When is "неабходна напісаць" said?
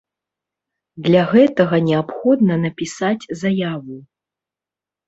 1.91-3.29